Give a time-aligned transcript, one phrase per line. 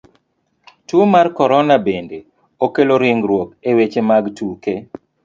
[0.87, 2.17] Tuo mar korona bende,
[2.65, 4.73] okelo ringruok e weche mag tuke.